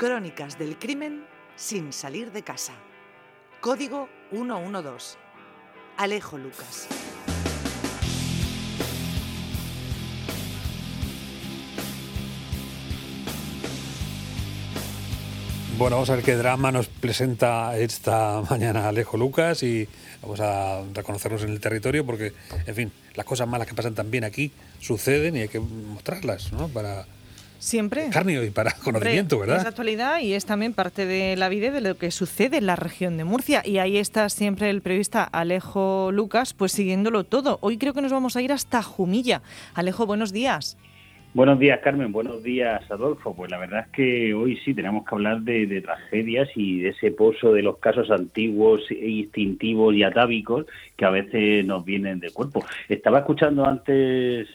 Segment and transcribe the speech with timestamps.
[0.00, 1.26] Crónicas del crimen
[1.56, 2.72] sin salir de casa.
[3.60, 5.18] Código 112.
[5.98, 6.88] Alejo Lucas.
[15.76, 19.86] Bueno, vamos a ver qué drama nos presenta esta mañana Alejo Lucas y
[20.22, 22.32] vamos a reconocernos en el territorio porque,
[22.64, 26.68] en fin, las cosas malas que pasan también aquí suceden y hay que mostrarlas, ¿no?
[26.68, 27.04] Para
[27.60, 28.08] Siempre.
[28.10, 29.58] Carnio y para conocimiento, ¿verdad?
[29.58, 32.74] Es actualidad y es también parte de la vida de lo que sucede en la
[32.74, 33.60] región de Murcia.
[33.62, 37.58] Y ahí está siempre el periodista Alejo Lucas, pues siguiéndolo todo.
[37.60, 39.42] Hoy creo que nos vamos a ir hasta Jumilla.
[39.74, 40.78] Alejo, buenos días.
[41.34, 42.10] Buenos días, Carmen.
[42.12, 43.36] Buenos días, Adolfo.
[43.36, 47.10] Pues la verdad es que hoy sí tenemos que hablar de, tragedias y de ese
[47.10, 50.64] pozo de los casos antiguos, e instintivos y atávicos
[50.96, 52.64] que a veces nos vienen de cuerpo.
[52.88, 54.48] Estaba escuchando antes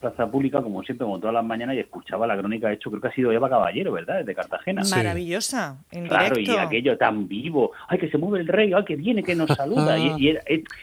[0.00, 3.02] plaza pública, como siempre, como todas las mañanas, y escuchaba la crónica, de hecho, creo
[3.02, 4.82] que ha sido Eva Caballero, ¿verdad?, desde Cartagena.
[4.90, 8.96] Maravillosa, en Claro, y aquello tan vivo, ay, que se mueve el rey, ay, que
[8.96, 10.36] viene, que nos saluda, y,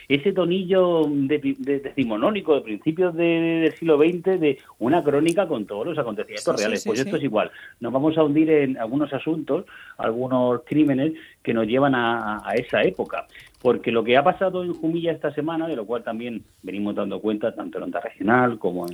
[0.08, 5.98] ese tonillo de, decimonónico de principios del siglo XX, de una crónica con todos los
[5.98, 6.84] acontecimientos reales.
[6.86, 9.66] pues esto es igual, nos vamos a hundir en algunos asuntos,
[9.98, 13.26] algunos crímenes que nos llevan a esa época
[13.62, 17.20] porque lo que ha pasado en Jumilla esta semana, de lo cual también venimos dando
[17.20, 18.86] cuenta tanto en onda regional como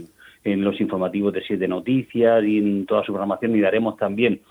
[0.44, 4.41] en, los informativos de Siete Noticias y en toda su programación, y daremos también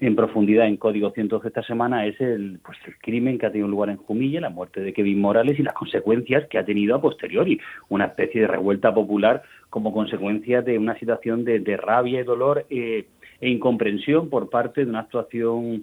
[0.00, 3.66] en profundidad en Código 112 esta semana, es el, pues, el crimen que ha tenido
[3.66, 7.00] lugar en Jumilla, la muerte de Kevin Morales y las consecuencias que ha tenido a
[7.00, 12.64] posteriori, una especie de revuelta popular como consecuencia de una situación de, rabia y dolor
[12.70, 13.06] eh,
[13.40, 15.82] e incomprensión por parte de una actuación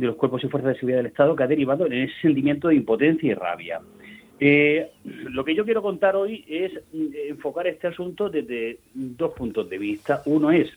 [0.00, 2.68] de los cuerpos y fuerzas de seguridad del Estado que ha derivado en ese sentimiento
[2.68, 3.80] de impotencia y rabia.
[4.40, 9.68] Eh, lo que yo quiero contar hoy es mm, enfocar este asunto desde dos puntos
[9.68, 10.22] de vista.
[10.24, 10.70] Uno es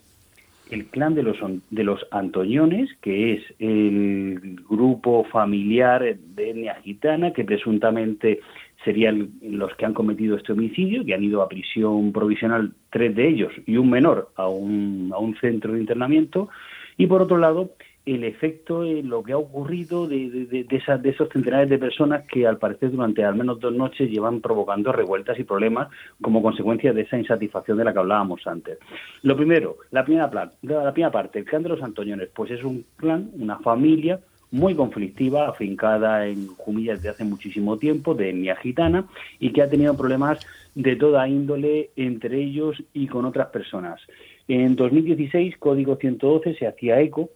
[0.70, 1.38] el clan de los,
[1.70, 8.42] de los Antoñones, que es el grupo familiar de etnia gitana que presuntamente
[8.84, 13.30] serían los que han cometido este homicidio, que han ido a prisión provisional tres de
[13.30, 16.50] ellos y un menor a un, a un centro de internamiento.
[16.98, 17.72] Y por otro lado,
[18.06, 22.26] el efecto, lo que ha ocurrido de, de, de, esas, de esos centenares de personas
[22.28, 25.88] que al parecer durante al menos dos noches llevan provocando revueltas y problemas
[26.22, 28.78] como consecuencia de esa insatisfacción de la que hablábamos antes.
[29.22, 32.64] Lo primero, la primera, plan, la primera parte, el clan de los Antoñones, pues es
[32.64, 34.20] un clan, una familia
[34.52, 39.08] muy conflictiva, afincada en Jumilla desde hace muchísimo tiempo, de etnia gitana,
[39.40, 44.02] y que ha tenido problemas de toda índole entre ellos y con otras personas.
[44.48, 47.30] En 2016, Código 112 se hacía eco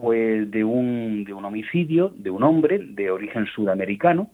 [0.00, 4.30] pues de un, de un homicidio de un hombre de origen sudamericano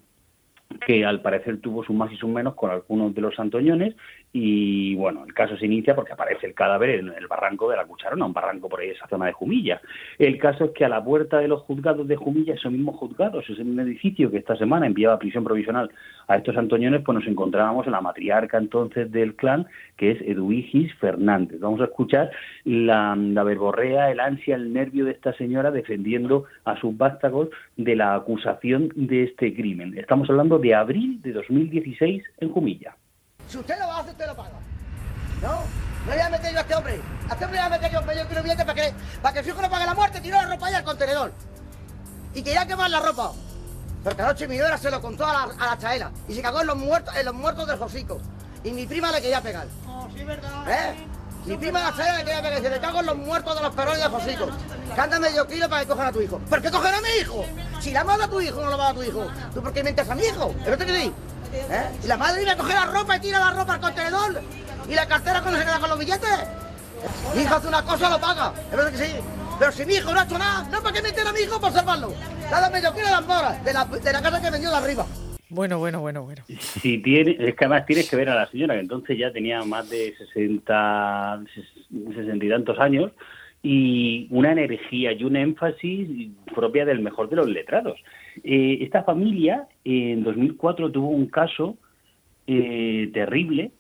[0.87, 3.95] que al parecer tuvo sus más y sus menos con algunos de los antoñones
[4.37, 7.85] y bueno, el caso se inicia porque aparece el cadáver en el barranco de la
[7.85, 9.81] Cucharona, un barranco por ahí esa zona de Jumilla.
[10.19, 13.49] El caso es que a la puerta de los juzgados de Jumilla, esos mismos juzgados,
[13.49, 15.89] ese mismo edificio que esta semana enviaba a prisión provisional
[16.27, 20.93] a estos antoñones, pues nos encontrábamos en la matriarca entonces del clan, que es Eduigis
[20.97, 21.61] Fernández.
[21.61, 22.33] Vamos a escuchar
[22.65, 27.95] la, la verborrea, el ansia, el nervio de esta señora defendiendo a sus vástagos de
[27.95, 29.97] la acusación de este crimen.
[29.97, 32.97] Estamos hablando de abril de 2016 en Jumilla.
[33.55, 34.51] Si usted lo hace, usted lo paga.
[35.41, 37.01] No, no voy a meter yo a este hombre.
[37.31, 39.45] A este hombre voy a meter yo medio kilo billete para que, para que el
[39.45, 41.33] fijo no pague la muerte, tiró la ropa ahí al contenedor.
[42.35, 43.31] Y quería quemar la ropa.
[44.03, 46.63] Porque anoche mi nuera se lo contó a la, a la chaela y se cagó
[46.63, 48.21] en los muertos, en los muertos del Josico.
[48.65, 49.69] Y mi prima le quería pegar.
[49.87, 50.69] Oh, sí, verdad.
[50.69, 51.07] ¿Eh?
[51.47, 52.61] Mi prima la chaela le quería pegar.
[52.61, 54.49] Se le cago en los muertos de los perrones del Josico.
[54.97, 56.39] Canta medio kilo para que cojan a tu hijo.
[56.41, 57.45] ¿Por qué cogen a mi hijo?
[57.79, 59.25] Si la manda a tu hijo, no lo va a tu hijo.
[59.55, 60.53] ¿Tú por qué mientes a mi hijo?
[60.65, 61.13] ¿Es lo que te
[61.55, 61.91] ¿Eh?
[62.03, 64.43] Y la madre iba a coger la ropa y tira la ropa al contenedor.
[64.89, 66.49] ¿Y la cartera cuando se queda con los billetes?
[67.35, 68.53] Mi hijo hace una cosa, lo paga.
[68.71, 69.13] Es verdad que sí.
[69.59, 71.61] Pero si mi hijo no ha hecho nada, no para qué meter a mi hijo
[71.61, 72.13] por salvarlo.
[72.51, 75.07] Nada medio quiero las moras de la, de la casa que vendió de arriba.
[75.49, 76.43] Bueno, bueno, bueno, bueno.
[76.59, 79.63] Si tiene, es que además tienes que ver a la señora, que entonces ya tenía
[79.63, 81.45] más de 60,
[82.15, 83.13] 60 y tantos años,
[83.67, 87.99] y una energía y un énfasis propia del mejor de los letrados.
[88.45, 91.79] Eh, esta familia en 2004 tuvo un caso
[92.47, 93.71] eh, terrible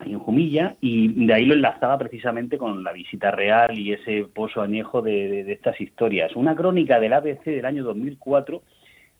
[0.00, 4.62] en Jumilla y de ahí lo enlazaba precisamente con la visita real y ese pozo
[4.62, 6.34] añejo de, de estas historias.
[6.34, 8.62] Una crónica del ABC del año 2004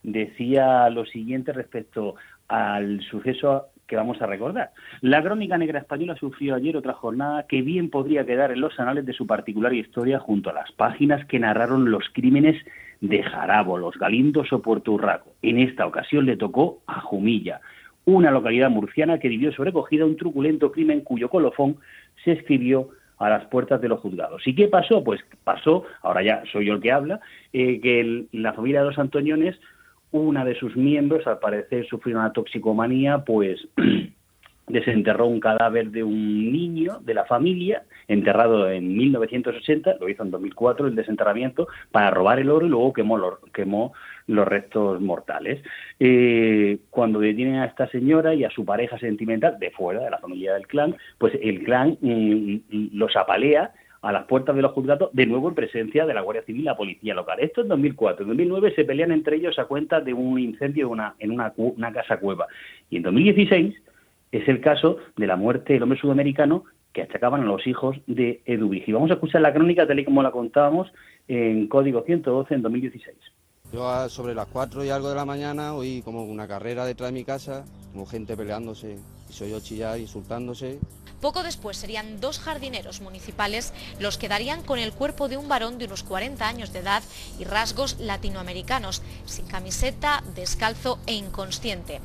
[0.01, 2.15] decía lo siguiente respecto
[2.47, 4.71] al suceso que vamos a recordar.
[5.01, 9.05] La crónica negra española sufrió ayer otra jornada que bien podría quedar en los anales
[9.05, 12.55] de su particular historia junto a las páginas que narraron los crímenes
[13.01, 15.33] de Jarabo, Los Galindos o Puerto Urraco.
[15.41, 17.59] En esta ocasión le tocó a Jumilla,
[18.05, 21.77] una localidad murciana que vivió sobrecogida un truculento crimen cuyo colofón
[22.23, 24.45] se escribió a las puertas de los juzgados.
[24.47, 25.03] ¿Y qué pasó?
[25.03, 27.19] Pues pasó, ahora ya soy yo el que habla,
[27.53, 29.59] eh, que la familia de los Antoñones,
[30.13, 33.67] una de sus miembros, al parecer sufrió una toxicomanía, pues
[34.67, 40.31] desenterró un cadáver de un niño de la familia, enterrado en 1980, lo hizo en
[40.31, 43.93] 2004 el desenterramiento, para robar el oro y luego quemó los, quemó
[44.27, 45.61] los restos mortales.
[45.99, 50.19] Eh, cuando detienen a esta señora y a su pareja sentimental, de fuera de la
[50.19, 52.57] familia del clan, pues el clan mm,
[52.93, 53.71] los apalea
[54.03, 56.65] a las puertas de los juzgados, de nuevo en presencia de la Guardia Civil y
[56.65, 57.39] la Policía Local.
[57.39, 58.23] Esto en 2004.
[58.23, 61.93] En 2009 se pelean entre ellos a cuenta de un incendio una, en una, una
[61.93, 62.47] casa cueva.
[62.89, 63.73] Y en 2016
[64.33, 68.41] es el caso de la muerte del hombre sudamericano que achacaban a los hijos de
[68.45, 68.83] Eduvig.
[68.87, 70.91] Y vamos a escuchar la crónica tal y como la contábamos
[71.29, 73.15] en Código 112 en 2016.
[73.73, 77.13] Yo sobre las 4 y algo de la mañana oí como una carrera detrás de
[77.13, 80.79] mi casa, como gente peleándose, y soy yo chillar, insultándose,
[81.23, 85.77] poco después serían dos jardineros municipales los que darían con el cuerpo de un varón
[85.77, 87.01] de unos 40 años de edad
[87.39, 92.01] y rasgos latinoamericanos, sin camiseta, descalzo e inconsciente.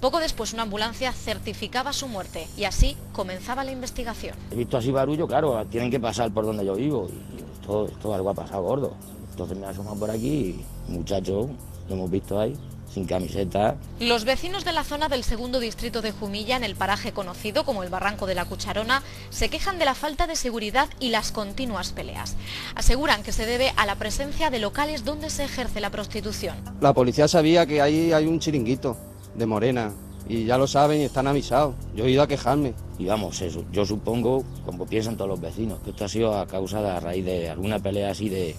[0.00, 4.34] Poco después una ambulancia certificaba su muerte y así comenzaba la investigación.
[4.50, 8.14] He visto así barullo, claro, tienen que pasar por donde yo vivo y esto, esto
[8.14, 8.96] algo ha pasado gordo.
[9.32, 11.50] Entonces me asomado por aquí y muchacho,
[11.88, 12.56] lo hemos visto ahí
[12.92, 13.76] sin camiseta.
[14.00, 17.82] Los vecinos de la zona del segundo distrito de Jumilla, en el paraje conocido como
[17.82, 21.92] el Barranco de la Cucharona, se quejan de la falta de seguridad y las continuas
[21.92, 22.36] peleas.
[22.74, 26.56] Aseguran que se debe a la presencia de locales donde se ejerce la prostitución.
[26.80, 28.96] La policía sabía que ahí hay un chiringuito
[29.34, 29.92] de Morena
[30.28, 31.74] y ya lo saben y están avisados.
[31.94, 32.74] Yo he ido a quejarme.
[32.98, 36.46] Y vamos, eso, yo supongo, como piensan todos los vecinos, que esto ha sido a
[36.46, 38.54] causa de a raíz de alguna pelea así de,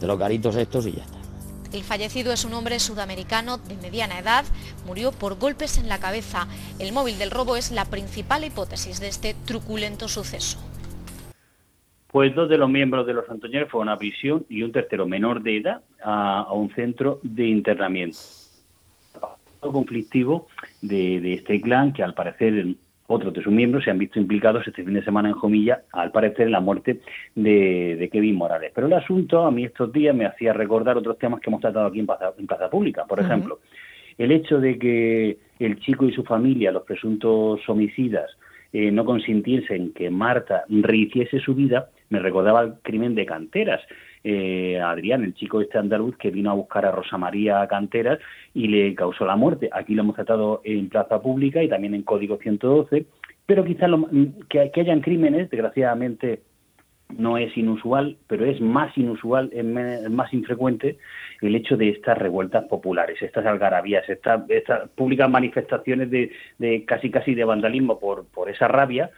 [0.00, 1.18] de los garitos estos y ya está.
[1.72, 4.44] El fallecido es un hombre sudamericano de mediana edad,
[4.86, 6.48] murió por golpes en la cabeza.
[6.78, 10.58] El móvil del robo es la principal hipótesis de este truculento suceso.
[12.10, 15.42] Pues dos de los miembros de los Antoñeros fueron a prisión y un tercero menor
[15.42, 18.18] de edad a, un centro de internamiento.
[19.60, 20.48] Conflictivo
[20.80, 22.76] de, de este clan que al parecer
[23.08, 26.12] otros de sus miembros se han visto implicados este fin de semana en Jomilla, al
[26.12, 27.00] parecer en la muerte
[27.34, 28.70] de, Kevin Morales.
[28.74, 31.86] Pero el asunto a mí estos días me hacía recordar otros temas que hemos tratado
[31.86, 33.06] aquí en Plaza, Pública.
[33.06, 33.60] Por ejemplo,
[34.18, 38.30] el hecho de que el chico y su familia, los presuntos homicidas,
[38.74, 43.80] eh, no consintiesen que Marta rehiciese su vida, me recordaba el crimen de Canteras.
[44.24, 48.18] Eh, Adrián, el chico este andaluz que vino a buscar a Rosa María Canteras
[48.54, 49.70] y le causó la muerte.
[49.72, 53.06] Aquí lo hemos tratado en plaza pública y también en Código 112,
[53.46, 53.90] pero quizás
[54.48, 56.42] que, que hayan crímenes, desgraciadamente
[57.16, 60.98] no es inusual, pero es más inusual, es más infrecuente
[61.40, 67.10] el hecho de estas revueltas populares, estas algarabías, estas, estas públicas manifestaciones de, de, casi
[67.10, 69.10] casi de vandalismo por, por esa rabia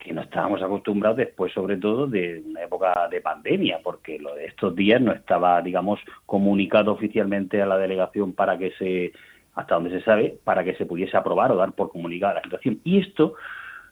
[0.00, 4.46] que no estábamos acostumbrados después, sobre todo, de una época de pandemia, porque lo de
[4.46, 9.12] estos días no estaba, digamos, comunicado oficialmente a la delegación para que se,
[9.54, 12.80] hasta donde se sabe, para que se pudiese aprobar o dar por comunicada la situación.
[12.82, 13.34] Y esto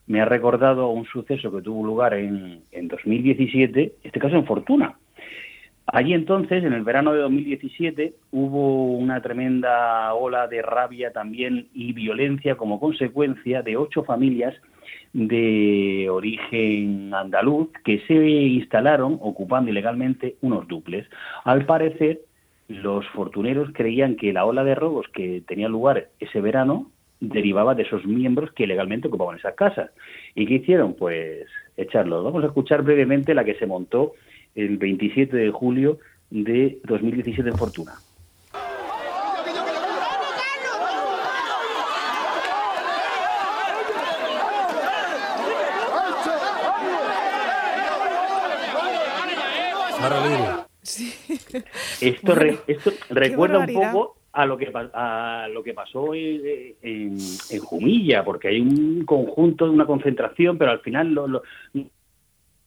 [0.07, 4.95] me ha recordado un suceso que tuvo lugar en, en 2017, este caso en Fortuna.
[5.85, 11.93] Allí entonces, en el verano de 2017, hubo una tremenda ola de rabia también y
[11.93, 14.55] violencia como consecuencia de ocho familias
[15.13, 21.07] de origen andaluz que se instalaron ocupando ilegalmente unos duples.
[21.43, 22.21] Al parecer,
[22.67, 27.83] los fortuneros creían que la ola de robos que tenía lugar ese verano derivaba de
[27.83, 29.91] esos miembros que ilegalmente ocupaban esas casas.
[30.35, 30.93] ¿Y qué hicieron?
[30.93, 32.23] Pues echarlos.
[32.23, 34.13] Vamos a escuchar brevemente la que se montó
[34.55, 35.99] el 27 de julio
[36.29, 37.99] de 2017 en Fortuna.
[52.01, 52.35] Esto,
[52.67, 56.41] esto recuerda un poco a lo que a lo que pasó en,
[56.81, 61.43] en, Jumilla, porque hay un conjunto, una concentración, pero al final lo, lo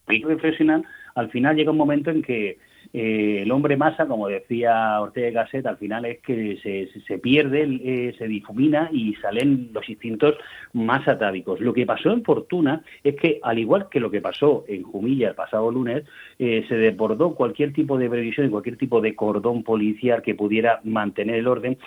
[0.05, 0.83] profesional,
[1.15, 2.57] al final llega un momento en que
[2.95, 7.63] eh, el hombre masa, como decía Ortega Gasset, al final es que se, se pierde,
[7.63, 10.35] eh, se difumina y salen los instintos
[10.73, 11.59] más atávicos.
[11.59, 15.29] Lo que pasó en Fortuna es que, al igual que lo que pasó en Jumilla
[15.29, 16.03] el pasado lunes,
[16.37, 20.79] eh, se desbordó cualquier tipo de previsión y cualquier tipo de cordón policial que pudiera
[20.83, 21.79] mantener el orden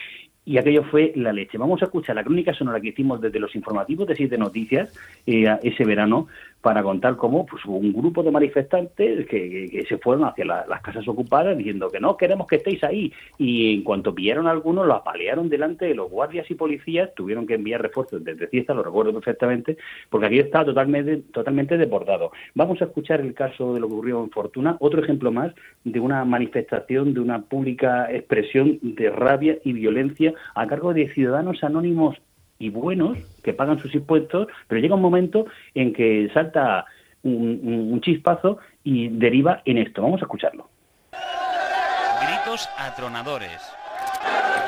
[0.44, 1.58] y aquello fue la leche.
[1.58, 4.94] Vamos a escuchar la crónica sonora que hicimos desde los informativos de Siete Noticias
[5.26, 6.28] ese verano
[6.66, 11.56] para contar cómo pues, un grupo de manifestantes que, se fueron hacia las casas ocupadas
[11.56, 13.12] diciendo que no queremos que estéis ahí.
[13.38, 17.46] Y en cuanto pillaron a algunos, lo apalearon delante de los guardias y policías, tuvieron
[17.46, 19.76] que enviar refuerzos desde Ciesta, lo recuerdo perfectamente,
[20.10, 22.32] porque aquí estaba totalmente, totalmente desbordado.
[22.56, 25.54] Vamos a escuchar el caso de lo que ocurrió en Fortuna, otro ejemplo más
[25.84, 31.62] de una manifestación, de una pública expresión de rabia y violencia a cargo de ciudadanos
[31.62, 32.16] anónimos
[32.58, 36.86] y buenos que pagan sus impuestos, pero llega un momento en que salta
[37.22, 40.02] un, chispazo y deriva en esto.
[40.02, 40.68] Vamos a escucharlo.
[41.12, 43.60] Gritos atronadores,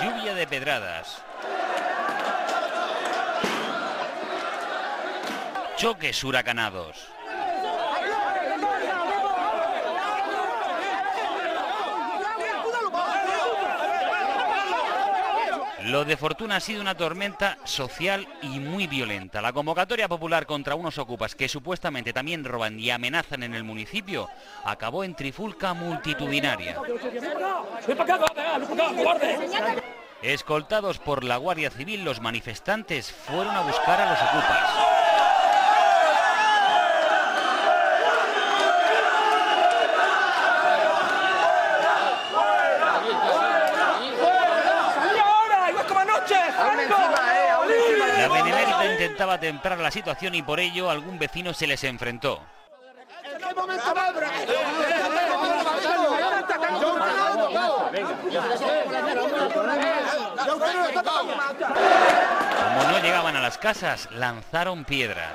[0.02, 1.24] lluvia de pedradas,
[5.76, 7.17] choques huracanados.
[15.88, 19.40] Lo de Fortuna ha sido una tormenta social y muy violenta.
[19.40, 24.28] La convocatoria popular contra unos ocupas que supuestamente también roban y amenazan en el municipio
[24.64, 26.78] acabó en trifulca multitudinaria.
[30.20, 34.87] Escoltados por la Guardia Civil, los manifestantes fueron a buscar a los ocupas.
[48.98, 52.42] Intentaba temprar la situación y por ello algún vecino se les enfrentó.
[62.64, 65.32] Como no llegaban a las casas, lanzaron piedras.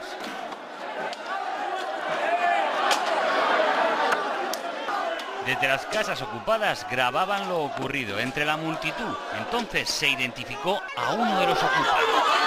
[5.45, 9.15] Desde las casas ocupadas grababan lo ocurrido entre la multitud.
[9.37, 12.43] Entonces se identificó a uno de los ocupados.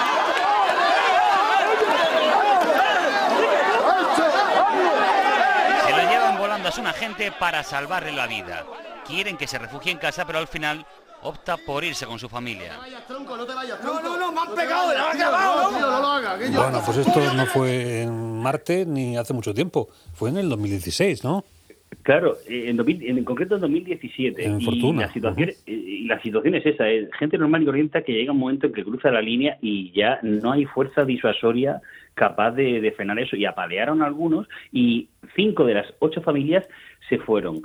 [6.67, 8.65] es un agente para salvarle la vida.
[9.05, 10.85] Quieren que se refugie en casa, pero al final
[11.21, 12.73] opta por irse con su familia.
[16.53, 21.23] Bueno, pues esto no fue en Marte ni hace mucho tiempo, fue en el 2016,
[21.23, 21.45] ¿no?
[22.03, 24.45] Claro, en, en, concreto en 2017.
[24.45, 28.13] En y, la situación, y la situación es esa, es gente normal y corriente que
[28.13, 31.81] llega un momento en que cruza la línea y ya no hay fuerza disuasoria
[32.13, 33.35] capaz de, frenar eso.
[33.35, 36.65] Y apalearon algunos y cinco de las ocho familias
[37.09, 37.61] se fueron.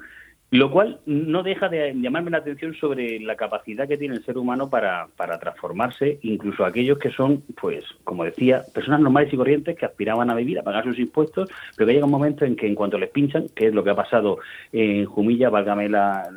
[0.52, 4.36] Lo cual no deja de llamarme la atención sobre la capacidad que tiene el ser
[4.36, 9.78] humano para, para transformarse, incluso aquellos que son, pues, como decía, personas normales y corrientes
[9.78, 12.66] que aspiraban a vivir, a pagar sus impuestos, pero que llega un momento en que
[12.66, 14.40] en cuanto les pinchan, que es lo que ha pasado
[14.74, 16.28] en Jumilla, válgame la,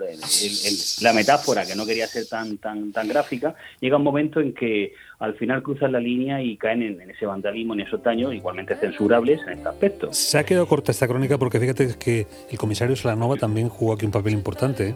[1.01, 4.93] la metáfora, que no quería ser tan, tan, tan gráfica, llega un momento en que
[5.19, 9.39] al final cruzan la línea y caen en, ese vandalismo, en esos daños igualmente censurables
[9.47, 10.13] en este aspecto.
[10.13, 14.05] Se ha quedado corta esta crónica porque fíjate que el comisario Salanova también jugó aquí
[14.05, 14.89] un papel importante.
[14.89, 14.95] ¿eh?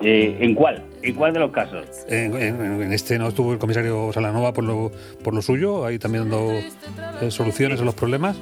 [0.00, 0.82] Eh, ¿En cuál?
[1.02, 1.84] ¿En cuál de los casos?
[2.08, 6.52] En, este no estuvo el comisario Salanova por lo, por lo suyo, ahí también dando
[7.20, 8.38] eh, soluciones a los problemas.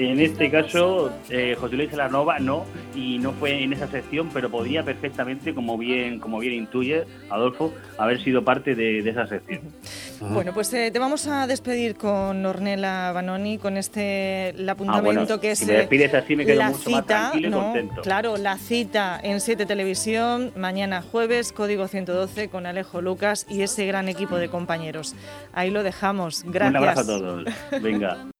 [0.00, 2.64] En este caso, eh, José Luis Salanova no,
[2.94, 7.74] y no fue en esa sección, pero podría perfectamente, como bien, como bien intuye Adolfo,
[7.98, 9.60] haber sido parte de, esa sección.
[10.20, 15.38] Bueno, pues eh, te vamos a despedir con Ornella Banoni, con este el ah, apuntamiento
[15.38, 18.00] que es me así, me quedo la mucho cita, más contento.
[18.00, 23.84] Claro, la cita en 7 Televisión, mañana jueves, código 112, con Alejo Lucas y ese
[23.84, 25.14] gran equipo de compañeros.
[25.52, 26.42] Ahí lo dejamos.
[26.46, 26.70] Gracias.
[26.70, 27.44] Un abrazo a todos.
[27.82, 28.16] Venga.